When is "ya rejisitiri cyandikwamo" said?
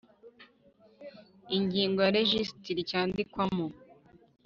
2.05-3.65